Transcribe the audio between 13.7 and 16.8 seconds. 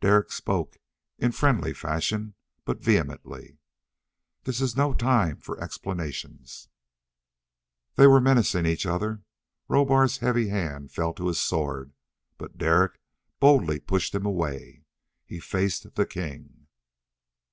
pushed him away. He faced the king.